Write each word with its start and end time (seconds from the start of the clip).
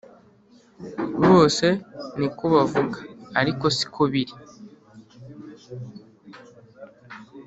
Bose 1.27 1.65
nikobavuga 2.17 2.99
ariko 3.41 3.65
sikobiri 3.77 4.33